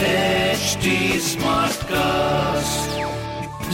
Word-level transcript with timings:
HT 0.00 1.20
Smartcast. 1.20 2.88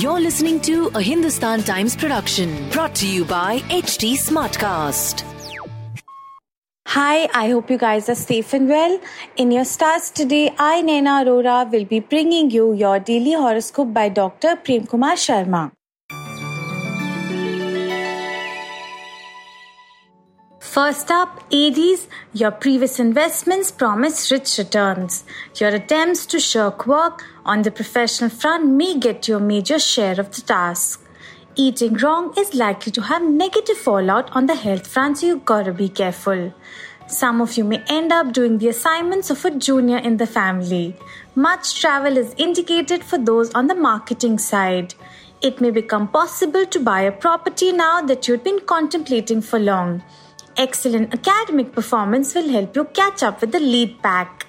You're 0.03 0.19
listening 0.19 0.61
to 0.63 0.91
a 0.97 1.01
Hindustan 1.01 1.63
Times 1.63 1.95
production 1.95 2.69
brought 2.71 2.97
to 2.97 3.07
you 3.07 3.25
by 3.25 3.61
HT 3.69 4.15
Smartcast. 4.15 5.23
Hi, 6.89 7.29
I 7.33 7.51
hope 7.51 7.71
you 7.71 7.79
guys 7.79 8.09
are 8.09 8.17
safe 8.17 8.53
and 8.55 8.69
well. 8.69 8.99
In 9.37 9.53
your 9.53 9.65
stars 9.65 10.11
today, 10.11 10.53
I, 10.59 10.83
Naina 10.83 11.25
Arora, 11.25 11.71
will 11.71 11.85
be 11.85 12.01
bringing 12.01 12.51
you 12.51 12.73
your 12.73 12.99
daily 12.99 13.35
horoscope 13.35 13.95
by 13.95 14.09
Dr. 14.09 14.57
Prem 14.57 14.85
Kumar 14.85 15.13
Sharma. 15.13 15.76
First 20.77 21.11
up, 21.11 21.43
Aries, 21.51 22.07
your 22.35 22.51
previous 22.51 23.01
investments 23.01 23.71
promise 23.71 24.31
rich 24.31 24.59
returns. 24.59 25.25
Your 25.59 25.71
attempts 25.71 26.27
to 26.27 26.39
shirk 26.39 26.87
work 26.87 27.25
on 27.47 27.63
the 27.63 27.71
professional 27.71 28.29
front 28.29 28.67
may 28.67 28.99
get 28.99 29.27
you 29.27 29.37
a 29.37 29.41
major 29.41 29.79
share 29.79 30.21
of 30.21 30.33
the 30.33 30.43
task. 30.43 31.03
Eating 31.55 31.95
wrong 31.95 32.35
is 32.37 32.53
likely 32.55 32.93
to 32.93 33.01
have 33.01 33.23
negative 33.23 33.79
fallout 33.79 34.29
on 34.33 34.45
the 34.45 34.55
health 34.55 34.87
front, 34.87 35.17
so 35.17 35.27
you 35.29 35.39
gotta 35.39 35.73
be 35.73 35.89
careful. 35.89 36.53
Some 37.07 37.41
of 37.41 37.57
you 37.57 37.65
may 37.65 37.83
end 37.89 38.13
up 38.13 38.35
doing 38.35 38.59
the 38.59 38.69
assignments 38.69 39.31
of 39.31 39.47
a 39.47 39.53
junior 39.53 39.97
in 39.97 40.19
the 40.19 40.27
family. 40.27 40.95
Much 41.35 41.81
travel 41.81 42.19
is 42.19 42.35
indicated 42.37 43.03
for 43.03 43.17
those 43.17 43.51
on 43.55 43.69
the 43.69 43.75
marketing 43.75 44.37
side. 44.37 44.93
It 45.41 45.59
may 45.59 45.71
become 45.71 46.07
possible 46.07 46.67
to 46.67 46.79
buy 46.79 47.01
a 47.01 47.13
property 47.13 47.73
now 47.73 48.03
that 48.03 48.29
you've 48.29 48.45
been 48.45 48.61
contemplating 48.67 49.41
for 49.41 49.59
long. 49.59 50.03
Excellent 50.59 51.13
academic 51.13 51.71
performance 51.73 52.35
will 52.35 52.49
help 52.49 52.75
you 52.75 52.85
catch 52.85 53.23
up 53.23 53.43
with 53.43 53.53
the 53.53 53.61
lead 53.61 54.03
pack. 54.03 54.47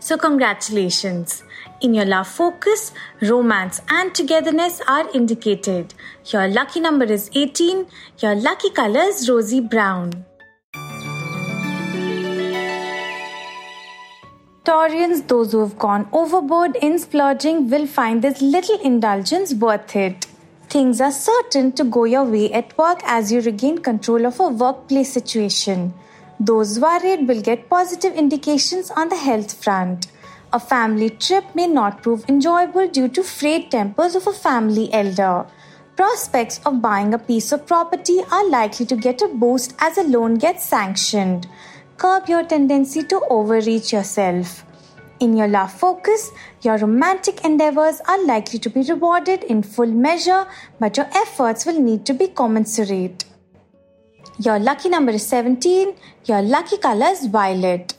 So, 0.00 0.18
congratulations. 0.18 1.44
In 1.80 1.94
your 1.94 2.04
love 2.04 2.26
focus, 2.26 2.90
romance 3.20 3.80
and 3.88 4.12
togetherness 4.12 4.80
are 4.88 5.08
indicated. 5.14 5.94
Your 6.32 6.48
lucky 6.48 6.80
number 6.80 7.04
is 7.04 7.30
18. 7.34 7.86
Your 8.18 8.34
lucky 8.34 8.70
color 8.70 9.02
is 9.02 9.30
rosy 9.30 9.60
brown. 9.60 10.24
Taurians, 14.64 15.28
those 15.28 15.52
who 15.52 15.60
have 15.60 15.78
gone 15.78 16.08
overboard 16.12 16.74
in 16.82 16.98
splurging, 16.98 17.70
will 17.70 17.86
find 17.86 18.22
this 18.22 18.42
little 18.42 18.80
indulgence 18.80 19.54
worth 19.54 19.94
it. 19.94 20.26
Things 20.72 21.02
are 21.02 21.12
certain 21.12 21.72
to 21.72 21.84
go 21.84 22.04
your 22.04 22.24
way 22.24 22.50
at 22.50 22.78
work 22.78 23.00
as 23.04 23.30
you 23.30 23.42
regain 23.42 23.76
control 23.76 24.24
of 24.24 24.40
a 24.40 24.48
workplace 24.48 25.12
situation. 25.12 25.92
Those 26.40 26.80
worried 26.80 27.28
will 27.28 27.42
get 27.42 27.68
positive 27.68 28.14
indications 28.14 28.90
on 28.90 29.10
the 29.10 29.16
health 29.16 29.52
front. 29.62 30.06
A 30.50 30.58
family 30.58 31.10
trip 31.10 31.44
may 31.54 31.66
not 31.66 32.02
prove 32.02 32.24
enjoyable 32.26 32.88
due 32.88 33.08
to 33.08 33.22
frayed 33.22 33.70
tempers 33.70 34.14
of 34.14 34.26
a 34.26 34.32
family 34.32 34.90
elder. 34.94 35.44
Prospects 35.94 36.58
of 36.64 36.80
buying 36.80 37.12
a 37.12 37.18
piece 37.18 37.52
of 37.52 37.66
property 37.66 38.20
are 38.32 38.48
likely 38.48 38.86
to 38.86 38.96
get 38.96 39.20
a 39.20 39.28
boost 39.28 39.74
as 39.78 39.98
a 39.98 40.04
loan 40.04 40.36
gets 40.36 40.64
sanctioned 40.64 41.48
curb 42.02 42.28
your 42.28 42.44
tendency 42.44 43.02
to 43.04 43.20
overreach 43.30 43.92
yourself. 43.92 44.64
In 45.22 45.36
your 45.36 45.46
love 45.46 45.72
focus, 45.72 46.32
your 46.62 46.78
romantic 46.78 47.44
endeavors 47.44 48.00
are 48.08 48.20
likely 48.26 48.58
to 48.58 48.68
be 48.68 48.82
rewarded 48.82 49.44
in 49.44 49.62
full 49.62 49.86
measure, 49.86 50.46
but 50.80 50.96
your 50.96 51.06
efforts 51.14 51.64
will 51.64 51.80
need 51.80 52.04
to 52.06 52.12
be 52.12 52.26
commensurate. 52.26 53.24
Your 54.40 54.58
lucky 54.58 54.88
number 54.88 55.12
is 55.12 55.24
17, 55.28 55.94
your 56.24 56.42
lucky 56.42 56.76
color 56.76 57.06
is 57.06 57.26
violet. 57.26 57.94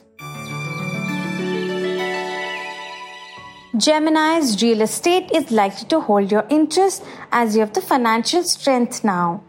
Gemini's 3.77 4.61
real 4.61 4.81
estate 4.81 5.31
is 5.31 5.49
likely 5.49 5.87
to 5.87 6.01
hold 6.01 6.29
your 6.29 6.45
interest 6.49 7.05
as 7.31 7.55
you 7.55 7.61
have 7.61 7.71
the 7.71 7.79
financial 7.79 8.43
strength 8.43 9.05
now. 9.05 9.41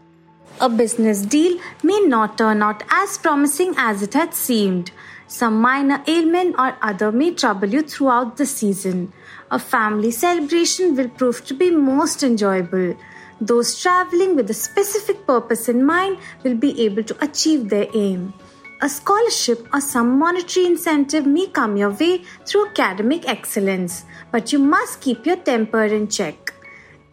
A 0.61 0.69
business 0.69 1.23
deal 1.23 1.59
may 1.83 1.99
not 2.05 2.37
turn 2.37 2.63
out 2.63 2.83
as 2.89 3.17
promising 3.17 3.73
as 3.75 4.01
it 4.01 4.13
had 4.13 4.33
seemed. 4.33 4.91
Some 5.27 5.59
minor 5.59 6.03
ailment 6.07 6.55
or 6.59 6.77
other 6.81 7.11
may 7.11 7.33
trouble 7.33 7.67
you 7.67 7.81
throughout 7.81 8.37
the 8.37 8.45
season. 8.45 9.11
A 9.49 9.57
family 9.57 10.11
celebration 10.11 10.95
will 10.95 11.09
prove 11.09 11.43
to 11.45 11.53
be 11.53 11.71
most 11.71 12.21
enjoyable. 12.21 12.95
Those 13.41 13.81
traveling 13.81 14.35
with 14.35 14.49
a 14.49 14.53
specific 14.53 15.25
purpose 15.25 15.67
in 15.67 15.83
mind 15.83 16.19
will 16.43 16.55
be 16.55 16.85
able 16.85 17.03
to 17.03 17.23
achieve 17.23 17.69
their 17.69 17.87
aim. 17.95 18.33
A 18.81 18.89
scholarship 18.89 19.67
or 19.73 19.81
some 19.81 20.19
monetary 20.19 20.67
incentive 20.67 21.25
may 21.25 21.47
come 21.47 21.75
your 21.75 21.89
way 21.89 22.23
through 22.45 22.67
academic 22.67 23.27
excellence, 23.27 24.05
but 24.31 24.53
you 24.53 24.59
must 24.59 25.01
keep 25.01 25.25
your 25.25 25.37
temper 25.37 25.85
in 25.85 26.07
check. 26.07 26.53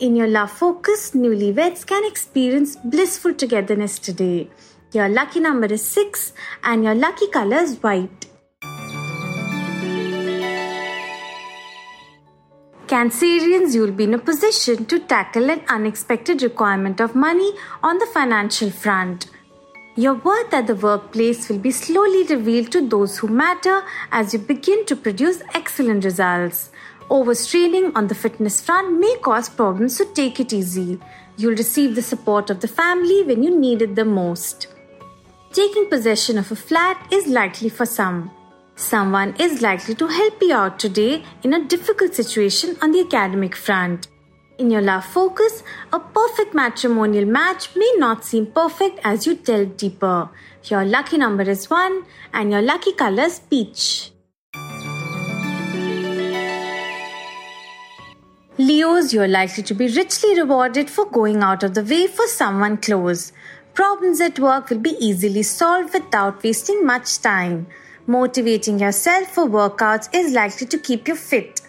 In 0.01 0.17
your 0.17 0.27
love 0.27 0.51
focus, 0.51 1.13
newlyweds 1.13 1.87
can 1.87 2.05
experience 2.05 2.77
blissful 2.85 3.33
togetherness 3.35 3.99
today. 3.99 4.51
Your 4.95 5.09
lucky 5.09 5.41
number 5.41 5.69
is 5.73 5.83
6 5.87 6.35
and 6.65 6.85
your 6.85 6.95
lucky 6.95 7.27
color 7.29 7.57
is 7.57 7.83
white. 7.83 8.27
Cancerians, 12.87 13.75
you'll 13.75 13.93
be 13.93 14.05
in 14.05 14.13
a 14.13 14.19
position 14.19 14.85
to 14.85 14.99
tackle 14.99 15.49
an 15.49 15.63
unexpected 15.71 16.43
requirement 16.43 17.01
of 17.01 17.15
money 17.15 17.55
on 17.83 17.97
the 17.97 18.07
financial 18.13 18.71
front. 18.71 19.31
Your 19.97 20.13
worth 20.13 20.53
at 20.53 20.67
the 20.67 20.75
workplace 20.75 21.49
will 21.49 21.59
be 21.59 21.71
slowly 21.71 22.25
revealed 22.25 22.71
to 22.73 22.87
those 22.87 23.17
who 23.17 23.29
matter 23.29 23.83
as 24.11 24.35
you 24.35 24.41
begin 24.41 24.85
to 24.85 24.95
produce 24.95 25.43
excellent 25.55 26.05
results. 26.05 26.71
Overstraining 27.09 27.93
on 27.95 28.09
the 28.09 28.15
fitness 28.15 28.61
front 28.61 29.01
may 29.01 29.17
cause 29.23 29.49
problems, 29.49 29.97
so 29.97 30.05
take 30.13 30.39
it 30.39 30.53
easy. 30.53 31.01
You'll 31.39 31.57
receive 31.57 31.95
the 31.95 32.03
support 32.03 32.51
of 32.51 32.61
the 32.61 32.69
family 32.69 33.23
when 33.23 33.43
you 33.43 33.59
need 33.59 33.81
it 33.81 33.95
the 33.95 34.05
most. 34.05 34.67
Taking 35.53 35.91
possession 35.91 36.39
of 36.39 36.51
a 36.51 36.57
flat 36.57 37.13
is 37.13 37.27
likely 37.27 37.69
for 37.69 37.85
some. 37.85 38.31
Someone 38.75 39.35
is 39.39 39.61
likely 39.61 39.95
to 39.97 40.07
help 40.07 40.41
you 40.41 40.55
out 40.55 40.79
today 40.79 41.23
in 41.43 41.53
a 41.53 41.63
difficult 41.67 42.15
situation 42.15 42.75
on 42.81 42.91
the 42.93 43.01
academic 43.01 43.55
front. 43.55 44.09
In 44.57 44.71
your 44.71 44.81
love 44.81 45.05
focus, 45.05 45.63
a 45.93 46.01
perfect 46.01 46.55
matrimonial 46.55 47.27
match 47.27 47.77
may 47.77 47.93
not 47.99 48.25
seem 48.25 48.47
perfect 48.47 49.01
as 49.05 49.27
you 49.27 49.35
delve 49.35 49.77
deeper. 49.77 50.31
Your 50.71 50.87
lucky 50.87 51.19
number 51.19 51.43
is 51.43 51.69
1 51.69 52.03
and 52.33 52.51
your 52.51 52.63
lucky 52.63 52.93
color 52.93 53.25
is 53.25 53.41
peach. 53.41 54.11
Leos, 58.57 59.13
you're 59.13 59.29
likely 59.29 59.63
to 59.65 59.75
be 59.75 59.89
richly 59.89 60.39
rewarded 60.39 60.89
for 60.89 61.05
going 61.07 61.43
out 61.43 61.63
of 61.63 61.75
the 61.75 61.83
way 61.83 62.07
for 62.07 62.27
someone 62.27 62.77
close. 62.77 63.33
Problems 63.75 64.21
at 64.21 64.39
work 64.39 64.71
will 64.71 64.79
be 64.79 64.97
easily 65.01 65.43
solved 65.43 65.95
without 65.95 66.43
wasting 66.43 66.85
much 66.85 67.21
time. 67.21 67.67
Motivating 68.07 68.79
yourself 68.79 69.29
for 69.29 69.47
workouts 69.47 70.09
is 70.15 70.33
likely 70.33 70.67
to 70.67 70.79
keep 70.79 71.09
you 71.09 71.17
fit. 71.17 71.61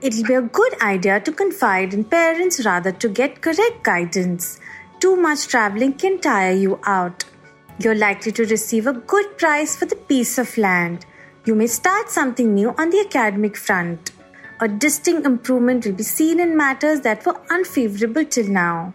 It'll 0.00 0.24
be 0.24 0.34
a 0.34 0.42
good 0.42 0.80
idea 0.80 1.20
to 1.20 1.32
confide 1.32 1.94
in 1.94 2.04
parents 2.04 2.64
rather 2.64 2.92
to 2.92 3.08
get 3.08 3.40
correct 3.40 3.82
guidance. 3.82 4.60
Too 5.00 5.16
much 5.16 5.48
traveling 5.48 5.94
can 5.94 6.20
tire 6.20 6.54
you 6.54 6.78
out. 6.84 7.24
You're 7.78 7.94
likely 7.94 8.32
to 8.32 8.44
receive 8.44 8.86
a 8.86 8.92
good 8.92 9.38
price 9.38 9.74
for 9.74 9.86
the 9.86 9.96
piece 9.96 10.38
of 10.38 10.56
land. 10.56 11.06
You 11.44 11.54
may 11.54 11.66
start 11.66 12.10
something 12.10 12.54
new 12.54 12.74
on 12.78 12.90
the 12.90 13.00
academic 13.00 13.56
front 13.56 14.12
a 14.62 14.68
distinct 14.68 15.26
improvement 15.26 15.84
will 15.84 15.92
be 15.92 16.04
seen 16.04 16.38
in 16.38 16.56
matters 16.56 17.00
that 17.00 17.26
were 17.26 17.40
unfavorable 17.50 18.24
till 18.24 18.46
now. 18.46 18.94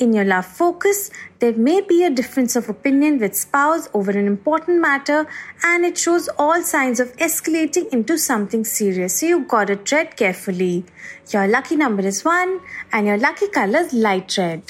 In 0.00 0.14
your 0.14 0.24
love 0.24 0.46
focus, 0.46 1.10
there 1.40 1.52
may 1.52 1.82
be 1.82 2.04
a 2.04 2.08
difference 2.08 2.56
of 2.56 2.70
opinion 2.70 3.18
with 3.18 3.36
spouse 3.36 3.86
over 3.92 4.10
an 4.10 4.26
important 4.26 4.80
matter 4.80 5.28
and 5.62 5.84
it 5.84 5.98
shows 5.98 6.26
all 6.38 6.62
signs 6.62 7.00
of 7.00 7.14
escalating 7.18 7.86
into 7.90 8.16
something 8.16 8.64
serious. 8.64 9.20
So 9.20 9.26
you 9.26 9.44
gotta 9.44 9.76
tread 9.76 10.16
carefully. 10.16 10.86
Your 11.30 11.46
lucky 11.46 11.76
number 11.76 12.00
is 12.06 12.24
1 12.24 12.60
and 12.94 13.06
your 13.06 13.18
lucky 13.18 13.48
color 13.48 13.80
is 13.80 13.92
light 13.92 14.38
red. 14.38 14.62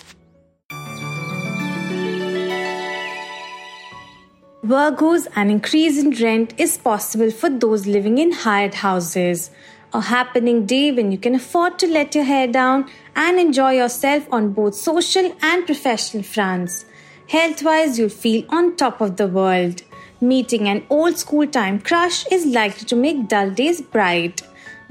Virgos, 4.65 5.29
an 5.37 5.49
increase 5.49 5.97
in 5.97 6.11
rent 6.11 6.55
is 6.59 6.77
possible 6.77 7.31
for 7.31 7.49
those 7.49 7.87
living 7.87 8.19
in 8.19 8.33
hired 8.33 8.75
houses. 8.75 9.53
A 9.93 10.01
happening 10.01 10.67
day 10.67 10.93
when 10.93 11.11
you 11.11 11.19
can 11.19 11.35
afford 11.35 11.77
to 11.81 11.89
let 11.89 12.15
your 12.15 12.23
hair 12.23 12.47
down 12.47 12.89
and 13.17 13.41
enjoy 13.41 13.73
yourself 13.73 14.25
on 14.31 14.53
both 14.53 14.77
social 14.77 15.35
and 15.43 15.67
professional 15.67 16.23
fronts. 16.23 16.85
Health 17.27 17.65
wise, 17.65 17.99
you'll 17.99 18.09
feel 18.09 18.45
on 18.51 18.77
top 18.77 19.01
of 19.01 19.17
the 19.17 19.27
world. 19.27 19.83
Meeting 20.21 20.69
an 20.69 20.87
old 20.91 21.19
school 21.19 21.45
time 21.45 21.81
crush 21.81 22.25
is 22.31 22.47
likely 22.47 22.85
to 22.85 22.95
make 22.95 23.27
dull 23.27 23.51
days 23.51 23.81
bright. 23.81 24.43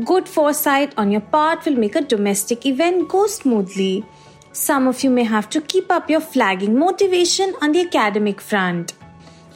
Good 0.04 0.28
foresight 0.28 0.94
on 0.98 1.12
your 1.12 1.22
part 1.22 1.64
will 1.64 1.78
make 1.78 1.96
a 1.96 2.02
domestic 2.02 2.66
event 2.66 3.08
go 3.08 3.26
smoothly. 3.28 4.04
Some 4.52 4.86
of 4.86 5.02
you 5.02 5.12
may 5.12 5.24
have 5.24 5.50
to 5.52 5.62
keep 5.62 5.90
up 5.90 6.10
your 6.10 6.20
flagging 6.20 6.78
motivation 6.78 7.56
on 7.62 7.72
the 7.72 7.88
academic 7.88 8.42
front. 8.42 8.92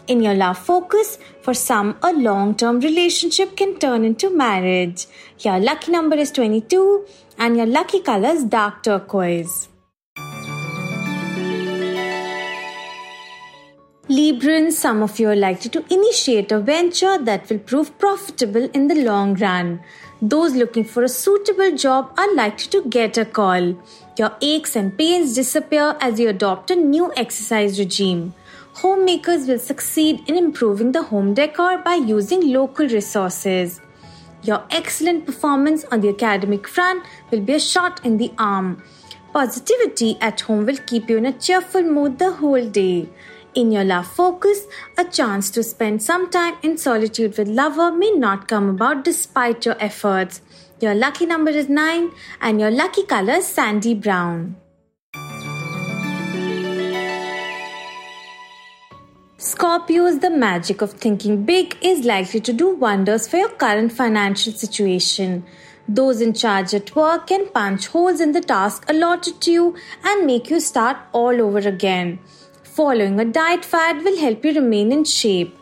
In 0.07 0.21
your 0.21 0.35
love 0.35 0.57
focus, 0.57 1.17
for 1.43 1.53
some, 1.53 1.97
a 2.01 2.13
long 2.13 2.55
term 2.55 2.79
relationship 2.79 3.57
can 3.57 3.77
turn 3.77 4.05
into 4.05 4.29
marriage. 4.29 5.05
Your 5.39 5.59
lucky 5.59 5.91
number 5.91 6.15
is 6.15 6.31
22 6.31 7.05
and 7.37 7.57
your 7.57 7.65
lucky 7.65 7.99
color 8.01 8.29
is 8.29 8.45
dark 8.45 8.81
turquoise. 8.83 9.67
Librans, 14.09 14.73
some 14.73 15.01
of 15.01 15.17
you 15.17 15.29
are 15.29 15.35
likely 15.35 15.69
to 15.71 15.83
initiate 15.89 16.51
a 16.51 16.59
venture 16.59 17.17
that 17.17 17.49
will 17.49 17.59
prove 17.59 17.97
profitable 17.97 18.69
in 18.73 18.87
the 18.87 18.95
long 18.95 19.33
run. 19.35 19.79
Those 20.21 20.55
looking 20.55 20.83
for 20.83 21.03
a 21.03 21.09
suitable 21.09 21.75
job 21.75 22.13
are 22.17 22.35
likely 22.35 22.67
to 22.71 22.89
get 22.89 23.17
a 23.17 23.25
call. 23.25 23.75
Your 24.17 24.35
aches 24.41 24.75
and 24.75 24.97
pains 24.97 25.35
disappear 25.35 25.95
as 25.99 26.19
you 26.19 26.29
adopt 26.29 26.71
a 26.71 26.75
new 26.75 27.11
exercise 27.15 27.79
regime. 27.79 28.33
Homemakers 28.75 29.47
will 29.47 29.59
succeed 29.59 30.27
in 30.27 30.35
improving 30.35 30.91
the 30.91 31.03
home 31.03 31.33
decor 31.33 31.77
by 31.77 31.93
using 31.93 32.51
local 32.51 32.87
resources. 32.87 33.79
Your 34.41 34.65
excellent 34.71 35.25
performance 35.25 35.85
on 35.91 36.01
the 36.01 36.09
academic 36.09 36.67
front 36.67 37.05
will 37.29 37.41
be 37.41 37.53
a 37.53 37.59
shot 37.59 38.03
in 38.03 38.17
the 38.17 38.33
arm. 38.37 38.83
Positivity 39.31 40.17
at 40.19 40.41
home 40.41 40.65
will 40.65 40.77
keep 40.87 41.09
you 41.09 41.17
in 41.17 41.25
a 41.27 41.33
cheerful 41.33 41.83
mood 41.83 42.17
the 42.17 42.33
whole 42.33 42.67
day. 42.67 43.09
In 43.53 43.71
your 43.71 43.83
love 43.83 44.07
focus, 44.07 44.65
a 44.97 45.05
chance 45.05 45.51
to 45.51 45.61
spend 45.61 46.01
some 46.01 46.31
time 46.31 46.55
in 46.63 46.77
solitude 46.77 47.37
with 47.37 47.47
lover 47.47 47.91
may 47.91 48.09
not 48.09 48.47
come 48.47 48.69
about 48.69 49.03
despite 49.03 49.65
your 49.65 49.75
efforts. 49.79 50.41
Your 50.81 50.95
lucky 50.95 51.27
number 51.27 51.51
is 51.51 51.69
9 51.69 52.11
and 52.41 52.59
your 52.59 52.71
lucky 52.71 53.03
color 53.03 53.33
is 53.33 53.47
sandy 53.47 53.93
brown. 53.93 54.55
Scorpios, 59.53 60.19
the 60.19 60.31
magic 60.31 60.81
of 60.81 60.93
thinking 60.93 61.43
big 61.45 61.77
is 61.79 62.05
likely 62.05 62.39
to 62.39 62.51
do 62.51 62.69
wonders 62.69 63.27
for 63.27 63.37
your 63.37 63.49
current 63.49 63.91
financial 63.91 64.51
situation. 64.51 65.45
Those 65.87 66.21
in 66.21 66.33
charge 66.33 66.73
at 66.73 66.95
work 66.95 67.27
can 67.27 67.47
punch 67.49 67.85
holes 67.85 68.19
in 68.19 68.31
the 68.31 68.41
task 68.41 68.83
allotted 68.89 69.39
to 69.41 69.51
you 69.51 69.75
and 70.03 70.25
make 70.25 70.49
you 70.49 70.59
start 70.59 70.97
all 71.11 71.39
over 71.39 71.59
again. 71.59 72.17
Following 72.63 73.19
a 73.19 73.25
diet 73.25 73.63
fad 73.63 74.03
will 74.03 74.17
help 74.17 74.43
you 74.43 74.55
remain 74.55 74.91
in 74.91 75.03
shape. 75.03 75.55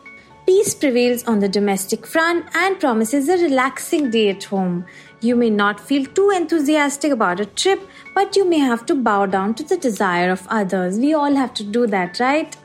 Peace 0.46 0.74
prevails 0.74 1.24
on 1.24 1.40
the 1.40 1.48
domestic 1.50 2.06
front 2.06 2.46
and 2.54 2.80
promises 2.80 3.28
a 3.28 3.36
relaxing 3.36 4.10
day 4.10 4.30
at 4.30 4.44
home. 4.44 4.86
You 5.20 5.36
may 5.36 5.50
not 5.50 5.78
feel 5.78 6.06
too 6.06 6.30
enthusiastic 6.30 7.12
about 7.12 7.40
a 7.40 7.46
trip, 7.46 7.86
but 8.14 8.36
you 8.36 8.48
may 8.48 8.58
have 8.58 8.86
to 8.86 8.94
bow 8.94 9.26
down 9.26 9.54
to 9.56 9.62
the 9.62 9.76
desire 9.76 10.30
of 10.30 10.46
others. 10.48 10.98
We 10.98 11.12
all 11.12 11.34
have 11.34 11.52
to 11.54 11.62
do 11.62 11.86
that, 11.88 12.18
right? 12.18 12.56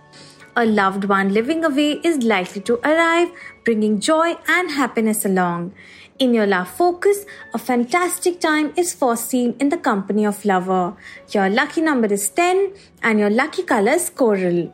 A 0.60 0.66
loved 0.66 1.04
one 1.04 1.36
living 1.36 1.64
away 1.64 2.00
is 2.04 2.24
likely 2.24 2.62
to 2.62 2.80
arrive, 2.84 3.30
bringing 3.64 4.00
joy 4.00 4.38
and 4.48 4.72
happiness 4.72 5.24
along. 5.24 5.74
In 6.18 6.34
your 6.34 6.48
love 6.48 6.68
focus, 6.68 7.26
a 7.54 7.60
fantastic 7.60 8.40
time 8.40 8.74
is 8.76 8.92
foreseen 8.92 9.56
in 9.60 9.70
the 9.70 9.78
company 9.78 10.26
of 10.26 10.44
lover. 10.46 10.96
Your 11.30 11.48
lucky 11.48 11.82
number 11.82 12.12
is 12.12 12.28
10 12.32 12.74
and 13.04 13.20
your 13.20 13.30
lucky 13.30 13.62
color 13.62 13.92
is 13.92 14.10
coral. 14.10 14.74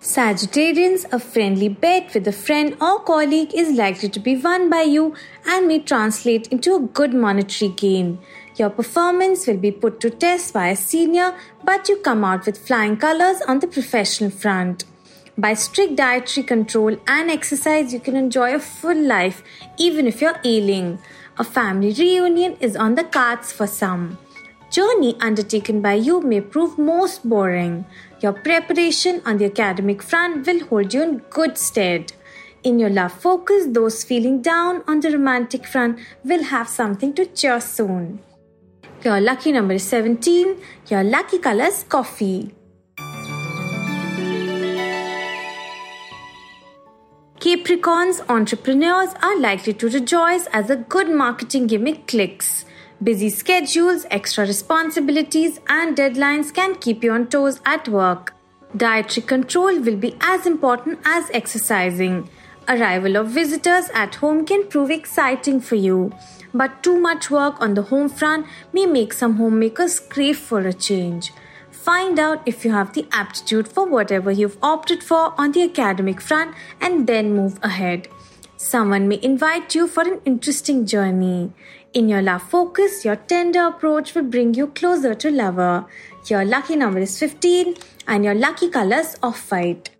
Sagittarians, 0.00 1.04
a 1.12 1.18
friendly 1.18 1.68
bet 1.68 2.12
with 2.14 2.26
a 2.28 2.32
friend 2.32 2.76
or 2.80 2.98
colleague 3.00 3.54
is 3.54 3.76
likely 3.76 4.08
to 4.08 4.20
be 4.20 4.36
won 4.36 4.68
by 4.70 4.82
you 4.82 5.14
and 5.46 5.68
may 5.68 5.80
translate 5.80 6.48
into 6.48 6.74
a 6.74 6.80
good 6.80 7.12
monetary 7.14 7.70
gain. 7.70 8.18
Your 8.56 8.70
performance 8.70 9.46
will 9.46 9.56
be 9.56 9.70
put 9.70 9.98
to 10.00 10.10
test 10.10 10.52
by 10.52 10.68
a 10.68 10.76
senior, 10.76 11.34
but 11.64 11.88
you 11.88 11.96
come 11.96 12.24
out 12.24 12.44
with 12.44 12.58
flying 12.66 12.96
colors 12.96 13.40
on 13.48 13.60
the 13.60 13.66
professional 13.66 14.30
front. 14.30 14.84
By 15.38 15.54
strict 15.54 15.96
dietary 15.96 16.44
control 16.44 16.96
and 17.06 17.30
exercise, 17.30 17.92
you 17.94 18.00
can 18.00 18.14
enjoy 18.14 18.54
a 18.54 18.58
full 18.58 18.96
life 18.96 19.42
even 19.78 20.06
if 20.06 20.20
you're 20.20 20.38
ailing. 20.44 20.98
A 21.38 21.44
family 21.44 21.94
reunion 21.94 22.56
is 22.60 22.76
on 22.76 22.94
the 22.94 23.04
cards 23.04 23.50
for 23.50 23.66
some. 23.66 24.18
Journey 24.70 25.16
undertaken 25.20 25.80
by 25.80 25.94
you 25.94 26.20
may 26.20 26.42
prove 26.42 26.76
most 26.76 27.26
boring. 27.26 27.86
Your 28.20 28.34
preparation 28.34 29.22
on 29.24 29.38
the 29.38 29.46
academic 29.46 30.02
front 30.02 30.46
will 30.46 30.66
hold 30.66 30.92
you 30.92 31.02
in 31.02 31.18
good 31.30 31.56
stead. 31.56 32.12
In 32.62 32.78
your 32.78 32.90
love 32.90 33.12
focus, 33.12 33.64
those 33.68 34.04
feeling 34.04 34.42
down 34.42 34.82
on 34.86 35.00
the 35.00 35.10
romantic 35.10 35.66
front 35.66 35.98
will 36.22 36.44
have 36.44 36.68
something 36.68 37.14
to 37.14 37.24
cheer 37.24 37.60
soon. 37.60 38.20
Your 39.04 39.20
lucky 39.20 39.50
number 39.50 39.74
is 39.74 39.82
17. 39.88 40.58
Your 40.88 41.02
lucky 41.02 41.38
color 41.38 41.64
is 41.64 41.82
coffee. 41.88 42.54
Capricorns 47.40 48.20
entrepreneurs 48.28 49.10
are 49.20 49.36
likely 49.40 49.72
to 49.74 49.88
rejoice 49.88 50.46
as 50.52 50.70
a 50.70 50.76
good 50.76 51.10
marketing 51.10 51.66
gimmick 51.66 52.06
clicks. 52.06 52.64
Busy 53.02 53.28
schedules, 53.28 54.06
extra 54.08 54.46
responsibilities, 54.46 55.58
and 55.68 55.96
deadlines 55.96 56.54
can 56.54 56.76
keep 56.76 57.02
you 57.02 57.10
on 57.10 57.26
toes 57.26 57.60
at 57.66 57.88
work. 57.88 58.34
Dietary 58.76 59.26
control 59.26 59.80
will 59.80 59.96
be 59.96 60.16
as 60.20 60.46
important 60.46 61.00
as 61.04 61.28
exercising. 61.34 62.30
Arrival 62.68 63.16
of 63.16 63.28
visitors 63.28 63.90
at 63.92 64.14
home 64.16 64.46
can 64.46 64.66
prove 64.68 64.90
exciting 64.90 65.60
for 65.60 65.74
you, 65.74 66.12
but 66.54 66.82
too 66.82 66.98
much 66.98 67.30
work 67.30 67.60
on 67.60 67.74
the 67.74 67.82
home 67.82 68.08
front 68.08 68.46
may 68.72 68.86
make 68.86 69.12
some 69.12 69.36
homemakers 69.36 69.98
crave 69.98 70.38
for 70.38 70.60
a 70.60 70.72
change. 70.72 71.32
Find 71.70 72.20
out 72.20 72.40
if 72.46 72.64
you 72.64 72.70
have 72.70 72.92
the 72.92 73.06
aptitude 73.10 73.66
for 73.66 73.84
whatever 73.84 74.30
you've 74.30 74.58
opted 74.62 75.02
for 75.02 75.34
on 75.36 75.50
the 75.50 75.64
academic 75.64 76.20
front 76.20 76.54
and 76.80 77.08
then 77.08 77.34
move 77.34 77.58
ahead. 77.62 78.06
Someone 78.56 79.08
may 79.08 79.18
invite 79.22 79.74
you 79.74 79.88
for 79.88 80.02
an 80.02 80.20
interesting 80.24 80.86
journey. 80.86 81.52
In 81.94 82.08
your 82.08 82.22
love 82.22 82.42
focus, 82.44 83.04
your 83.04 83.16
tender 83.16 83.66
approach 83.66 84.14
will 84.14 84.22
bring 84.22 84.54
you 84.54 84.68
closer 84.68 85.14
to 85.16 85.30
lover. 85.32 85.86
Your 86.28 86.44
lucky 86.44 86.76
number 86.76 87.00
is 87.00 87.18
15 87.18 87.74
and 88.06 88.24
your 88.24 88.34
lucky 88.34 88.70
colors 88.70 89.16
off 89.20 89.50
white. 89.50 89.90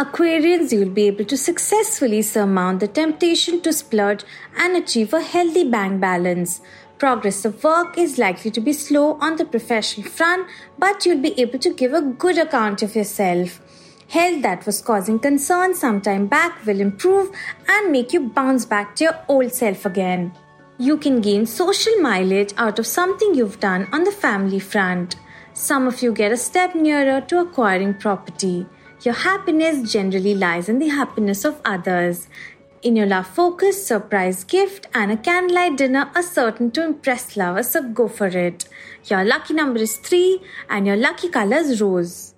Aquarians, 0.00 0.72
you 0.72 0.78
will 0.78 0.94
be 0.98 1.08
able 1.08 1.26
to 1.26 1.36
successfully 1.36 2.22
surmount 2.22 2.80
the 2.80 2.88
temptation 2.88 3.60
to 3.60 3.70
splurge 3.70 4.24
and 4.56 4.74
achieve 4.74 5.12
a 5.12 5.20
healthy 5.20 5.62
bank 5.62 6.00
balance. 6.00 6.62
Progress 6.96 7.44
of 7.44 7.62
work 7.62 7.98
is 7.98 8.16
likely 8.16 8.50
to 8.50 8.62
be 8.62 8.72
slow 8.72 9.18
on 9.20 9.36
the 9.36 9.44
professional 9.44 10.08
front, 10.08 10.48
but 10.78 11.04
you'll 11.04 11.20
be 11.20 11.38
able 11.38 11.58
to 11.58 11.74
give 11.74 11.92
a 11.92 12.00
good 12.00 12.38
account 12.38 12.82
of 12.82 12.96
yourself. 12.96 13.60
Health 14.08 14.40
that 14.40 14.64
was 14.64 14.80
causing 14.80 15.18
concern 15.18 15.74
some 15.74 16.00
time 16.00 16.26
back 16.28 16.64
will 16.64 16.80
improve 16.80 17.30
and 17.68 17.92
make 17.92 18.14
you 18.14 18.20
bounce 18.20 18.64
back 18.64 18.96
to 18.96 19.04
your 19.04 19.18
old 19.28 19.52
self 19.52 19.84
again. 19.84 20.32
You 20.78 20.96
can 20.96 21.20
gain 21.20 21.44
social 21.44 21.96
mileage 22.00 22.54
out 22.56 22.78
of 22.78 22.86
something 22.86 23.34
you've 23.34 23.60
done 23.60 23.86
on 23.92 24.04
the 24.04 24.12
family 24.12 24.60
front. 24.60 25.16
Some 25.52 25.86
of 25.86 26.00
you 26.00 26.14
get 26.14 26.32
a 26.32 26.38
step 26.38 26.74
nearer 26.74 27.20
to 27.20 27.40
acquiring 27.40 27.92
property. 27.92 28.66
Your 29.02 29.14
happiness 29.14 29.90
generally 29.90 30.34
lies 30.34 30.68
in 30.68 30.78
the 30.78 30.88
happiness 30.88 31.46
of 31.46 31.58
others. 31.64 32.28
In 32.82 32.96
your 32.96 33.06
love 33.06 33.26
focus, 33.26 33.86
surprise 33.86 34.44
gift 34.44 34.88
and 34.92 35.10
a 35.10 35.16
candlelight 35.16 35.78
dinner 35.78 36.10
are 36.14 36.22
certain 36.22 36.70
to 36.72 36.84
impress 36.84 37.34
lovers, 37.34 37.70
so 37.70 37.82
go 37.82 38.08
for 38.08 38.26
it. 38.26 38.66
Your 39.06 39.24
lucky 39.24 39.54
number 39.54 39.80
is 39.80 39.96
3 39.96 40.42
and 40.68 40.86
your 40.86 40.96
lucky 40.96 41.30
color 41.30 41.56
is 41.56 41.80
rose. 41.80 42.34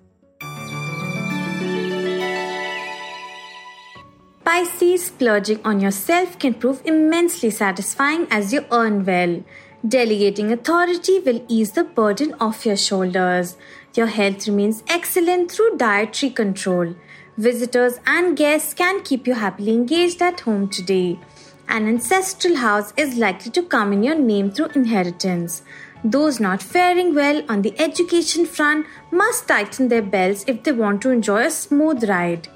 Pisces, 4.45 5.07
splurging 5.07 5.59
on 5.65 5.81
yourself 5.81 6.39
can 6.39 6.53
prove 6.53 6.81
immensely 6.85 7.49
satisfying 7.49 8.25
as 8.31 8.53
you 8.53 8.65
earn 8.71 9.03
well. 9.03 9.43
Delegating 9.85 10.49
authority 10.49 11.19
will 11.19 11.45
ease 11.49 11.73
the 11.73 11.83
burden 11.83 12.33
off 12.39 12.65
your 12.65 12.77
shoulders. 12.77 13.57
Your 13.95 14.07
health 14.07 14.47
remains 14.47 14.81
excellent 14.87 15.51
through 15.51 15.75
dietary 15.75 16.31
control. 16.31 16.95
Visitors 17.37 17.99
and 18.07 18.37
guests 18.37 18.73
can 18.73 19.03
keep 19.03 19.27
you 19.27 19.33
happily 19.33 19.73
engaged 19.73 20.21
at 20.21 20.39
home 20.39 20.69
today. 20.69 21.19
An 21.67 21.89
ancestral 21.89 22.55
house 22.55 22.93
is 22.95 23.17
likely 23.17 23.51
to 23.51 23.61
come 23.61 23.91
in 23.91 24.03
your 24.03 24.15
name 24.15 24.51
through 24.51 24.67
inheritance. 24.67 25.63
Those 26.01 26.39
not 26.39 26.63
faring 26.63 27.13
well 27.13 27.43
on 27.49 27.61
the 27.61 27.77
education 27.77 28.45
front 28.45 28.85
must 29.11 29.49
tighten 29.49 29.89
their 29.89 30.01
belts 30.01 30.45
if 30.47 30.63
they 30.63 30.71
want 30.71 31.01
to 31.01 31.09
enjoy 31.09 31.47
a 31.47 31.51
smooth 31.51 32.07
ride. 32.07 32.47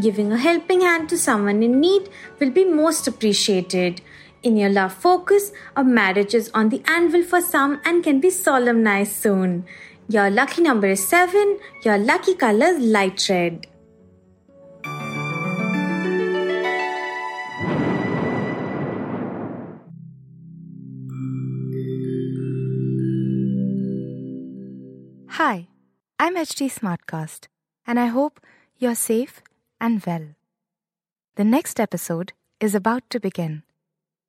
Giving 0.00 0.30
a 0.30 0.38
helping 0.38 0.82
hand 0.82 1.08
to 1.08 1.18
someone 1.18 1.64
in 1.64 1.80
need 1.80 2.10
will 2.38 2.50
be 2.50 2.64
most 2.64 3.08
appreciated. 3.08 4.02
In 4.42 4.56
your 4.56 4.70
love 4.70 4.92
focus, 4.92 5.50
a 5.74 5.82
marriage 5.82 6.34
is 6.34 6.50
on 6.54 6.68
the 6.68 6.82
anvil 6.86 7.22
for 7.24 7.40
some 7.40 7.80
and 7.84 8.04
can 8.04 8.20
be 8.20 8.30
solemnized 8.30 9.12
soon. 9.12 9.64
Your 10.08 10.30
lucky 10.30 10.62
number 10.62 10.86
is 10.86 11.06
7, 11.08 11.58
your 11.84 11.98
lucky 11.98 12.34
color 12.34 12.66
is 12.66 12.78
light 12.78 13.28
red. 13.28 13.66
Hi, 25.30 25.68
I'm 26.18 26.36
HT 26.36 26.72
Smartcast, 26.72 27.48
and 27.86 27.98
I 27.98 28.06
hope 28.06 28.40
you're 28.78 28.94
safe 28.94 29.42
and 29.80 30.02
well. 30.06 30.28
The 31.34 31.44
next 31.44 31.80
episode 31.80 32.32
is 32.60 32.74
about 32.74 33.10
to 33.10 33.20
begin. 33.20 33.62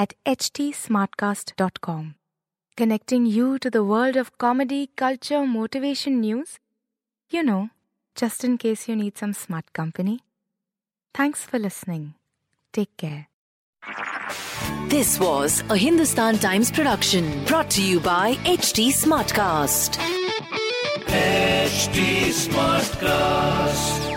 at 0.00 0.14
htsmartcast.com, 0.24 2.14
connecting 2.74 3.26
you 3.26 3.58
to 3.58 3.68
the 3.68 3.84
world 3.84 4.16
of 4.16 4.38
comedy, 4.38 4.88
culture, 4.96 5.44
motivation 5.44 6.20
news. 6.20 6.58
You 7.28 7.42
know, 7.42 7.68
just 8.14 8.42
in 8.42 8.56
case 8.56 8.88
you 8.88 8.96
need 8.96 9.18
some 9.18 9.34
smart 9.34 9.74
company. 9.74 10.20
Thanks 11.12 11.44
for 11.44 11.58
listening. 11.58 12.14
Take 12.72 12.96
care. 12.96 13.28
This 14.88 15.20
was 15.20 15.62
a 15.68 15.76
Hindustan 15.76 16.38
Times 16.38 16.70
production 16.70 17.44
brought 17.44 17.68
to 17.72 17.82
you 17.82 18.00
by 18.00 18.36
HT 18.44 18.88
Smartcast. 18.88 19.98
HT 21.08 22.30
Smartcast. 22.46 24.09